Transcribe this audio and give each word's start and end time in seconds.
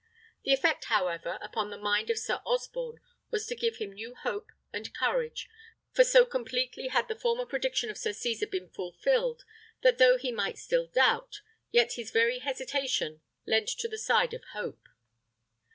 The 0.43 0.51
effect, 0.51 0.85
however, 0.85 1.37
upon 1.43 1.69
the 1.69 1.77
mind 1.77 2.09
of 2.09 2.17
Sir 2.17 2.41
Osborne 2.43 2.99
was 3.29 3.45
to 3.45 3.55
give 3.55 3.75
him 3.75 3.91
new 3.93 4.15
hope 4.15 4.49
and 4.73 4.91
courage; 4.95 5.47
for 5.93 6.03
so 6.03 6.25
completely 6.25 6.87
had 6.87 7.07
the 7.07 7.13
former 7.19 7.45
prediction 7.45 7.91
of 7.91 7.99
Sir 7.99 8.11
Cesar 8.11 8.47
been 8.47 8.71
fulfilled, 8.71 9.43
that 9.83 9.99
though 9.99 10.17
he 10.17 10.31
might 10.31 10.57
still 10.57 10.87
doubt, 10.87 11.41
yet 11.69 11.93
his 11.97 12.09
very 12.09 12.39
hesitation 12.39 13.21
leant 13.45 13.67
to 13.77 13.87
the 13.87 13.99
side 13.99 14.33
of 14.33 14.43
hope. 14.53 14.89